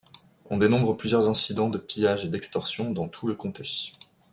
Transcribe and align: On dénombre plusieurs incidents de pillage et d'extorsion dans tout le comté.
On 0.49 0.57
dénombre 0.57 0.97
plusieurs 0.97 1.29
incidents 1.29 1.69
de 1.69 1.77
pillage 1.77 2.25
et 2.25 2.27
d'extorsion 2.27 2.89
dans 2.89 3.07
tout 3.07 3.27
le 3.27 3.35
comté. 3.35 3.91